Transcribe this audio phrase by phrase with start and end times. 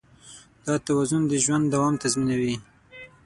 [0.65, 2.55] دا توازن د ژوند دوام تضمینوي.